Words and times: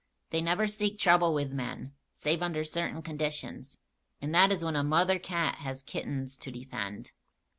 They 0.31 0.41
never 0.41 0.65
seek 0.65 0.97
trouble 0.97 1.31
with 1.31 1.51
man, 1.51 1.93
save 2.15 2.41
under 2.41 2.63
certain 2.63 3.03
conditions; 3.03 3.77
and 4.19 4.33
that 4.33 4.51
is 4.51 4.65
when 4.65 4.75
a 4.75 4.83
mother 4.83 5.19
cat 5.19 5.57
has 5.57 5.83
kittens 5.83 6.39
to 6.39 6.49
defend. 6.49 7.11